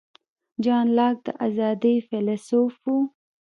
[0.63, 2.87] جان لاک د آزادۍ فیلیسوف و.